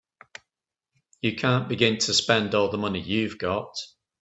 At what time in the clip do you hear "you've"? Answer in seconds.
3.01-3.37